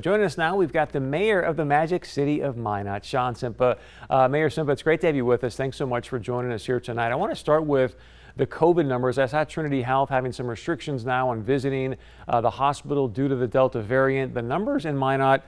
[0.00, 3.78] Joining us now, we've got the mayor of the Magic City of Minot, Shaun Sipma.
[4.10, 5.54] Uh, mayor Simpa, it's great to have you with us.
[5.54, 7.12] Thanks so much for joining us here tonight.
[7.12, 7.94] I want to start with
[8.34, 9.18] the COVID numbers.
[9.18, 11.94] I saw Trinity Health having some restrictions now on visiting
[12.26, 14.34] uh, the hospital due to the Delta variant.
[14.34, 15.44] The numbers in Minot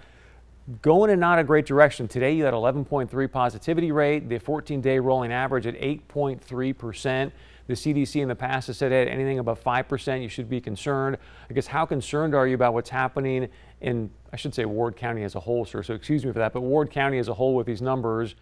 [0.80, 2.06] going in not a great direction.
[2.06, 7.32] Today you had 11.3 positivity rate, the 14-day rolling average at 8.3 percent.
[7.66, 11.16] The CDC in the past has said hey, anything above 5%, you should be concerned.
[11.50, 13.48] I guess how concerned are you about what's happening
[13.80, 16.52] in, I should say Ward County as a whole, sir, so excuse me for that,
[16.52, 18.34] but Ward County as a whole with these numbers?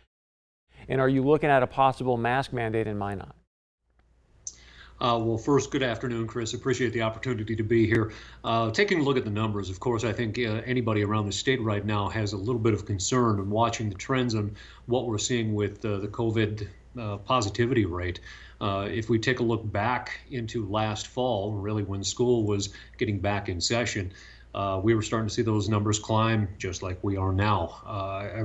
[0.89, 3.33] And are you looking at a possible mask mandate in Minot?
[5.01, 6.53] Uh, well, first, good afternoon, Chris.
[6.53, 8.13] Appreciate the opportunity to be here.
[8.43, 11.33] Uh, taking a look at the numbers, of course, I think uh, anybody around the
[11.33, 15.07] state right now has a little bit of concern in watching the trends on what
[15.07, 16.67] we're seeing with uh, the COVID
[16.99, 18.19] uh, positivity rate.
[18.61, 23.21] Uh, if we take a look back into last fall, really when school was getting
[23.21, 24.13] back in session,
[24.55, 27.81] uh, we were starting to see those numbers climb just like we are now.
[27.85, 28.45] Uh, I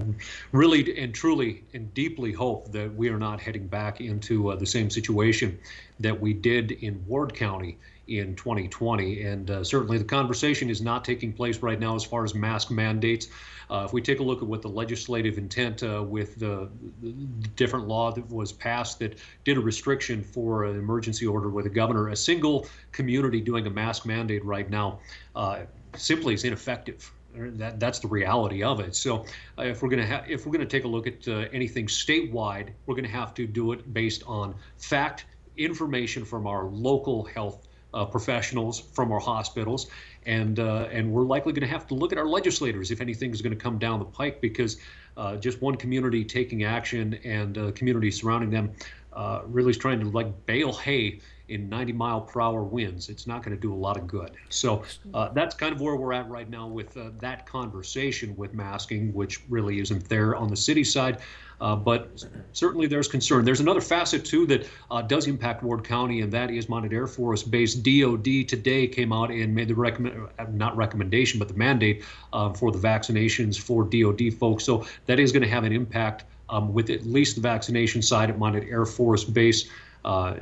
[0.52, 4.66] really and truly and deeply hope that we are not heading back into uh, the
[4.66, 5.60] same situation
[6.00, 9.22] that we did in Ward County in 2020.
[9.22, 12.72] And uh, certainly the conversation is not taking place right now as far as mask
[12.72, 13.28] mandates.
[13.70, 16.68] Uh, if we take a look at what the legislative intent uh, with the,
[17.04, 17.12] the,
[17.56, 21.70] different law that was passed that did a restriction for an emergency order with the
[21.70, 25.00] governor, a single community doing a mask mandate right now
[25.36, 25.60] uh,
[25.96, 27.12] simply is ineffective.
[27.36, 28.96] That, that's the reality of it.
[28.96, 29.26] So,
[29.58, 32.70] uh, if we're going to if we're to take a look at uh, anything statewide,
[32.86, 37.68] we're going to have to do it based on fact, information from our local health
[37.94, 39.88] uh, professionals from our hospitals,
[40.26, 43.32] and uh, and we're likely going to have to look at our legislators if anything
[43.32, 44.78] is going to come down the pike because
[45.18, 48.72] uh, just one community taking action and uh, community surrounding them
[49.20, 53.10] uh, really is trying to like bale hay in 90 mile per hour winds.
[53.10, 54.32] It's not going to do a lot of good.
[54.48, 58.54] So uh, that's kind of where we're at right now with uh, that conversation with
[58.54, 61.20] masking, which really isn't there on the city side.
[61.60, 63.44] Uh, but certainly there's concern.
[63.44, 67.08] There's another facet too that uh, does impact Ward County, and that is Minot Air
[67.08, 67.76] Force Base.
[67.76, 72.54] DoD today came out and made the recommend, uh, not recommendation, but the mandate uh,
[72.54, 74.64] for the vaccinations for DoD folks.
[74.64, 78.30] So that is going to have an impact um, with at least the vaccination side
[78.30, 79.70] at Minot Air Force Base.
[80.06, 80.36] Uh,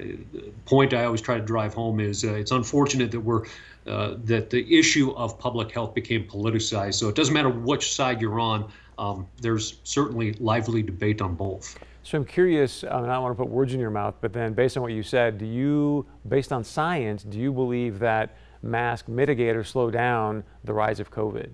[0.66, 3.46] point I always try to drive home is uh, it's unfortunate that we're
[3.88, 6.96] uh, that the issue of public health became politicized.
[6.96, 8.70] So it doesn't matter which side you're on.
[9.00, 11.78] Um, there's certainly lively debate on both.
[12.04, 12.84] So I'm curious.
[12.84, 14.92] Mean, I don't want to put words in your mouth, but then based on what
[14.92, 19.92] you said, do you, based on science, do you believe that mask mitigate or slow
[19.92, 21.50] down the rise of COVID?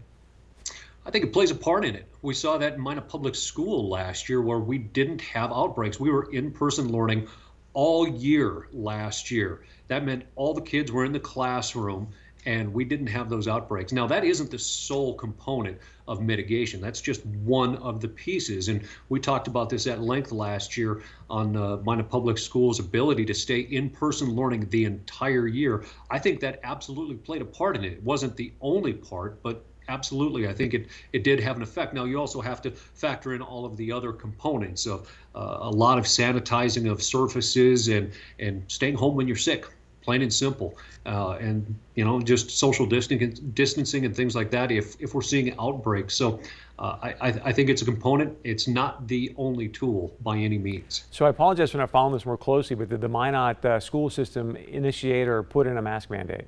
[1.05, 2.07] I think it plays a part in it.
[2.21, 5.99] We saw that in Minot Public School last year where we didn't have outbreaks.
[5.99, 7.27] We were in person learning
[7.73, 9.63] all year last year.
[9.89, 12.07] That meant all the kids were in the classroom
[12.45, 13.91] and we didn't have those outbreaks.
[13.91, 15.77] Now, that isn't the sole component
[16.07, 16.81] of mitigation.
[16.81, 18.69] That's just one of the pieces.
[18.69, 23.33] And we talked about this at length last year on uh, Public Schools' ability to
[23.33, 25.85] stay in person learning the entire year.
[26.09, 27.93] I think that absolutely played a part in it.
[27.93, 31.93] It wasn't the only part, but absolutely, I think it, it did have an effect.
[31.93, 35.69] Now, you also have to factor in all of the other components of uh, a
[35.69, 39.65] lot of sanitizing of surfaces and, and staying home when you're sick,
[40.01, 40.77] plain and simple.
[41.05, 45.53] Uh, and, you know, just social distancing, and things like that if, if we're seeing
[45.59, 46.15] outbreaks.
[46.15, 46.39] So
[46.79, 48.37] uh, I, I think it's a component.
[48.43, 51.03] It's not the only tool by any means.
[51.11, 54.09] So I apologize for not following this more closely, but did the Minot uh, school
[54.09, 56.45] system initiate or put in a mask mandate?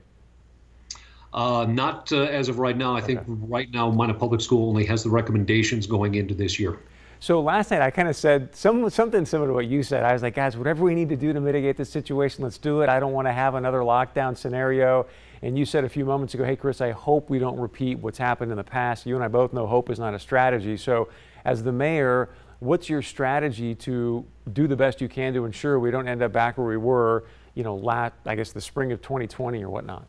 [1.36, 2.96] Uh, not uh, as of right now.
[2.96, 6.80] I think right now, Minot Public School only has the recommendations going into this year.
[7.20, 10.04] So last night I kind of said some, something similar to what you said.
[10.04, 12.82] I was like, guys, whatever we need to do to mitigate this situation, let's do
[12.82, 12.90] it.
[12.90, 15.08] I don't want to have another lockdown scenario.
[15.42, 18.18] And you said a few moments ago, hey, Chris, I hope we don't repeat what's
[18.18, 19.06] happened in the past.
[19.06, 20.78] You and I both know hope is not a strategy.
[20.78, 21.10] So
[21.44, 22.30] as the mayor,
[22.60, 26.32] what's your strategy to do the best you can to ensure we don't end up
[26.32, 27.26] back where we were,
[27.56, 30.08] you know, last, I guess the spring of 2020 or whatnot?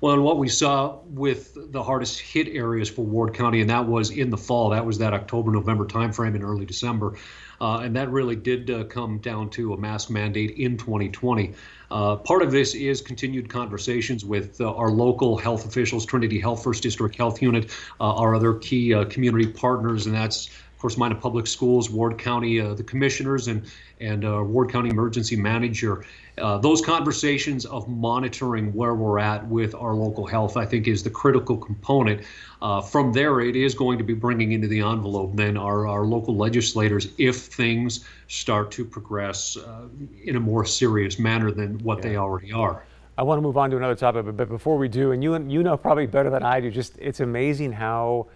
[0.00, 3.86] Well, and what we saw with the hardest hit areas for Ward County, and that
[3.86, 7.16] was in the fall, that was that October, November timeframe in early December.
[7.60, 11.54] Uh, and that really did uh, come down to a mask mandate in 2020.
[11.90, 16.62] Uh, part of this is continued conversations with uh, our local health officials, Trinity Health
[16.62, 17.70] First District Health Unit,
[18.00, 22.18] uh, our other key uh, community partners, and that's of course, Minot Public Schools, Ward
[22.18, 26.04] County, uh, the commissioners, and and uh, Ward County Emergency Manager.
[26.40, 31.02] Uh, those conversations of monitoring where we're at with our local health, I think, is
[31.02, 32.22] the critical component.
[32.62, 36.04] Uh, from there, it is going to be bringing into the envelope then our, our
[36.04, 39.88] local legislators if things start to progress uh,
[40.22, 42.02] in a more serious manner than what yeah.
[42.10, 42.84] they already are.
[43.16, 45.36] I want to move on to another topic, but, but before we do, and you
[45.48, 48.28] you know probably better than I do, just it's amazing how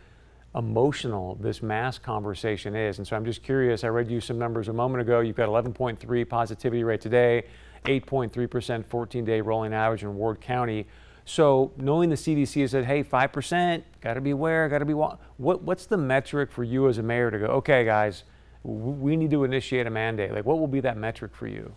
[0.55, 2.99] emotional this mask conversation is.
[2.99, 3.85] And so I'm just curious.
[3.85, 5.21] I read you some numbers a moment ago.
[5.21, 7.45] You've got 11.3 positivity rate today,
[7.85, 10.87] 8.3% 14-day rolling average in Ward County.
[11.25, 14.95] So knowing the CDC has said, hey, 5%, got to be aware, got to be
[14.95, 15.19] what?
[15.39, 17.47] What's the metric for you as a mayor to go?
[17.47, 18.25] Okay, guys,
[18.65, 20.33] we need to initiate a mandate.
[20.33, 21.73] Like, what will be that metric for you?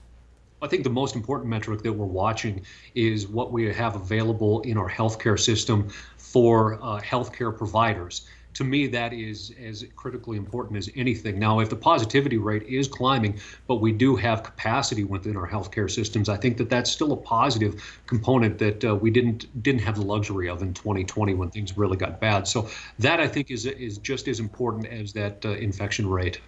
[0.61, 4.77] I think the most important metric that we're watching is what we have available in
[4.77, 8.27] our healthcare system for uh, healthcare providers.
[8.55, 11.37] To me, that is as critically important as anything.
[11.37, 15.91] Now, if the positivity rate is climbing, but we do have capacity within our healthcare
[15.91, 19.95] systems, I think that that's still a positive component that uh, we didn't didn't have
[19.95, 22.47] the luxury of in 2020 when things really got bad.
[22.47, 22.69] So
[22.99, 26.39] that I think is is just as important as that uh, infection rate.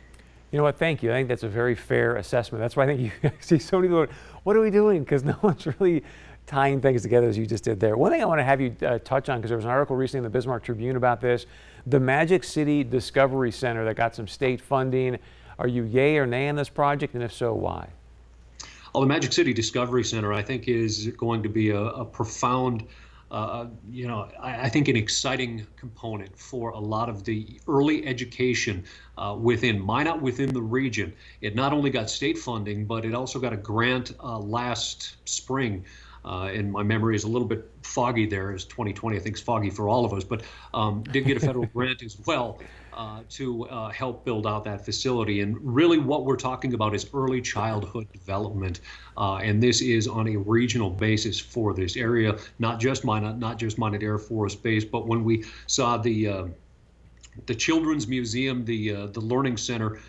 [0.52, 0.80] You know what?
[0.80, 1.12] Thank you.
[1.12, 2.62] I think that's a very fair assessment.
[2.62, 4.08] That's why I think you see so many people.
[4.44, 5.04] What are we doing?
[5.04, 6.04] Because no one's really
[6.48, 7.98] tying things together as you just did there.
[7.98, 9.96] One thing I want to have you uh, touch on because there was an article
[9.96, 11.46] recently in the Bismarck Tribune about this,
[11.86, 15.20] the Magic City Discovery Center that got some state funding.
[15.60, 17.90] Are you yay or nay on this project, and if so, why?
[18.94, 22.88] Well, the Magic City Discovery Center, I think, is going to be a, a profound
[23.30, 28.08] uh, you know, I, I, think an exciting component for a lot of the early
[28.08, 28.86] education
[29.18, 31.14] uh, within Minot, within the region.
[31.42, 35.84] It not only got state funding, but it also got a grant uh, last spring.
[36.28, 39.42] Uh, and my memory is a little bit foggy there as 2020 I think is
[39.42, 40.44] foggy for all of us, but
[40.74, 42.60] um, did get a federal grant as well
[42.92, 45.42] uh, to uh, help build out that facility.
[45.42, 48.82] And really, what we're talking about is early childhood development.
[49.16, 53.58] Uh, and this is on a regional basis for this area, not just Minot, not
[53.58, 56.48] just Minot Air Force Base, but when we saw the uh,
[57.46, 60.00] the Children's Museum, the uh, the Learning Center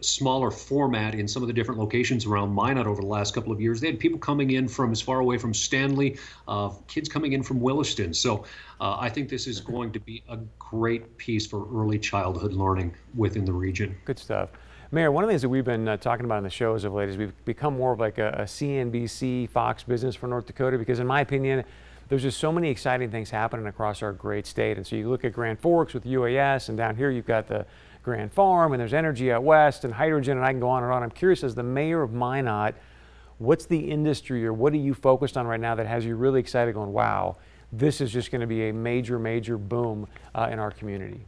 [0.00, 3.60] smaller format in some of the different locations around Minot over the last couple of
[3.60, 3.80] years.
[3.80, 6.18] They had people coming in from as far away from Stanley,
[6.48, 8.14] uh, kids coming in from Williston.
[8.14, 8.44] So
[8.80, 12.94] uh, I think this is going to be a great piece for early childhood learning
[13.14, 13.96] within the region.
[14.04, 14.50] Good stuff.
[14.92, 16.92] Mayor, one of the things that we've been uh, talking about in the shows of
[16.92, 20.78] late is we've become more of like a, a CNBC, Fox business for North Dakota
[20.78, 21.64] because, in my opinion,
[22.08, 24.76] there's just so many exciting things happening across our great state.
[24.76, 27.66] And so you look at Grand Forks with UAS, and down here you've got the
[28.06, 30.92] Grand Farm, and there's energy out west, and hydrogen, and I can go on and
[30.92, 31.02] on.
[31.02, 32.76] I'm curious, as the mayor of Minot,
[33.38, 36.38] what's the industry or what are you focused on right now that has you really
[36.38, 37.36] excited going, wow,
[37.72, 40.06] this is just going to be a major, major boom
[40.36, 41.20] uh, in our community?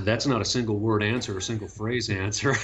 [0.00, 2.54] That's not a single word answer, a single phrase answer.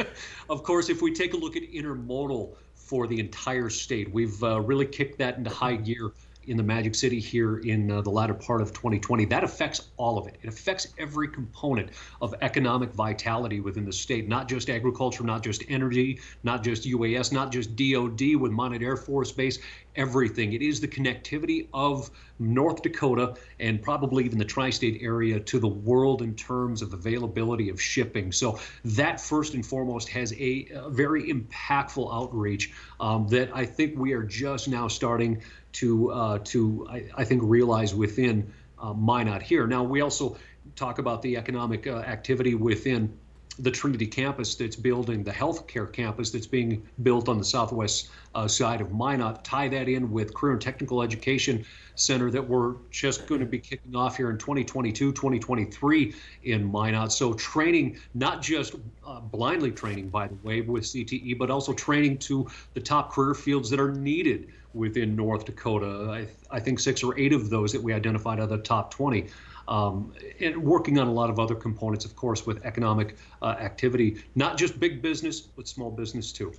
[0.50, 4.60] of course, if we take a look at intermodal for the entire state, we've uh,
[4.60, 6.10] really kicked that into high gear
[6.48, 9.24] in the Magic City here in uh, the latter part of 2020.
[9.26, 10.36] That affects all of it.
[10.42, 11.90] It affects every component
[12.20, 17.32] of economic vitality within the state, not just agriculture, not just energy, not just UAS,
[17.32, 19.58] not just DOD with Minot Air Force Base,
[19.98, 20.54] everything.
[20.54, 25.58] It is the connectivity of North Dakota and probably even the tri state area to
[25.58, 28.32] the world in terms of availability of shipping.
[28.32, 33.98] So, that first and foremost has a, a very impactful outreach um, that I think
[33.98, 35.42] we are just now starting
[35.72, 39.66] to uh, to I, I, think realize within uh, Minot here.
[39.66, 40.38] Now we also
[40.76, 43.18] talk about the economic uh, activity within
[43.58, 48.46] the Trinity campus that's building, the healthcare campus that's being built on the southwest uh,
[48.46, 51.64] side of Minot, tie that in with Career and Technical Education
[51.96, 57.12] Center that we're just going to be kicking off here in 2022, 2023 in Minot.
[57.12, 62.18] So training, not just uh, blindly training, by the way, with CTE, but also training
[62.18, 66.08] to the top career fields that are needed within North Dakota.
[66.10, 69.26] I, I think six or eight of those that we identified are the top 20
[69.68, 74.16] um, and working on a lot of other components, of course, with economic uh, activity,
[74.34, 76.52] not just big business, but small business too.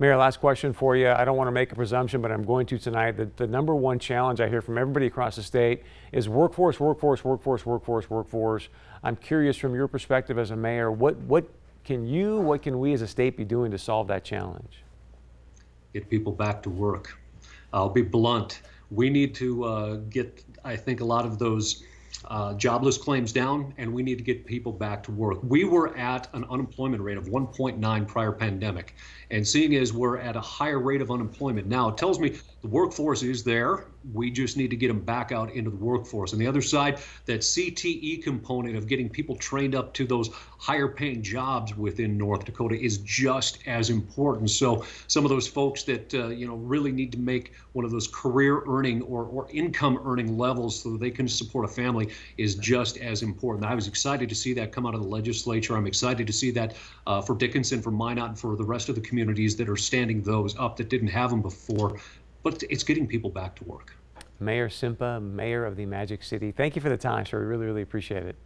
[0.00, 1.10] Mayor, last question for you.
[1.10, 3.12] I don't want to make a presumption, but I'm going to tonight.
[3.12, 7.22] The, the number one challenge I hear from everybody across the state is workforce, workforce,
[7.22, 8.68] workforce, workforce, workforce.
[9.02, 11.44] I'm curious from your perspective as a mayor, what, what
[11.84, 14.82] can you, what can we as a state be doing to solve that challenge?
[15.92, 17.18] Get people back to work.
[17.72, 18.62] I'll be blunt.
[18.90, 21.84] We need to uh, get, I think, a lot of those
[22.26, 25.38] uh, jobless claims down, and we need to get people back to work.
[25.42, 28.94] We were at an unemployment rate of 1.9 prior pandemic,
[29.30, 32.68] and seeing as we're at a higher rate of unemployment now, it tells me the
[32.68, 33.86] workforce is there.
[34.12, 36.32] We just need to get them back out into the workforce.
[36.32, 40.88] And the other side, that CTE component of getting people trained up to those higher
[40.88, 44.50] paying jobs within North Dakota is just as important.
[44.50, 47.90] So some of those folks that uh, you know really need to make one of
[47.90, 52.08] those career earning or, or income earning levels so that they can support a family
[52.36, 53.64] is just as important.
[53.64, 55.76] I was excited to see that come out of the legislature.
[55.76, 56.76] I'm excited to see that
[57.06, 60.22] uh, for Dickinson, for Minot, and for the rest of the communities that are standing
[60.22, 61.98] those up that didn't have them before.
[62.42, 63.94] But it's getting people back to work.
[64.38, 67.38] Mayor Sipma, Mayor of the Magic City, thank you for the time, sir.
[67.40, 68.36] We really, really appreciate it.